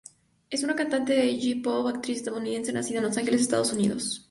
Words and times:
Es 0.49 0.63
una 0.63 0.75
cantante 0.75 1.13
de 1.13 1.37
J-Pop 1.39 1.85
y 1.85 1.89
actriz 1.95 2.17
estadounidense 2.17 2.73
nacida 2.73 2.97
en 2.97 3.03
Los 3.03 3.17
Ángeles, 3.17 3.41
Estados 3.41 3.71
Unidos. 3.71 4.19